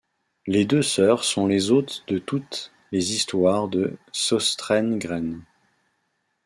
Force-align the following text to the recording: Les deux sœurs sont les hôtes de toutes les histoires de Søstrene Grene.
Les 0.47 0.65
deux 0.65 0.81
sœurs 0.81 1.23
sont 1.23 1.45
les 1.45 1.69
hôtes 1.69 2.03
de 2.07 2.17
toutes 2.17 2.71
les 2.91 3.13
histoires 3.13 3.67
de 3.67 3.99
Søstrene 4.11 4.97
Grene. 4.97 5.43